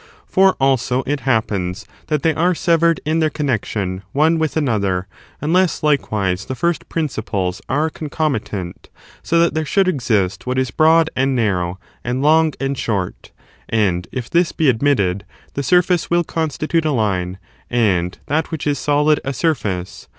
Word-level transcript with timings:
For 0.25 0.53
also 0.59 1.03
it 1.05 1.19
happens 1.29 1.85
that 2.07 2.23
they 2.23 2.33
are 2.33 2.55
severed 2.55 2.99
in 3.05 3.19
their 3.19 3.29
connexion 3.29 4.01
one 4.13 4.39
with 4.39 4.57
another, 4.57 5.05
unless 5.41 5.83
likewise 5.83 6.43
the 6.45 6.55
first 6.55 6.89
principles 6.89 7.61
are 7.69 7.91
concomitant, 7.91 8.89
so 9.21 9.37
that 9.39 9.53
there 9.53 9.63
should 9.63 9.87
exist 9.87 10.47
what 10.47 10.57
is 10.57 10.71
broad 10.71 11.11
and 11.15 11.35
narrow, 11.35 11.77
and 12.03 12.23
long 12.23 12.53
and 12.59 12.75
short 12.79 13.29
And 13.69 14.07
if 14.11 14.27
this 14.27 14.51
be 14.51 14.69
admitted, 14.69 15.23
the 15.53 15.61
surface 15.61 16.09
will 16.09 16.23
constitute 16.23 16.83
a 16.85 16.91
line, 16.91 17.37
and 17.69 18.17
that 18.25 18.49
which 18.49 18.65
is 18.65 18.79
solid 18.79 19.19
a 19.23 19.33
surface. 19.33 20.07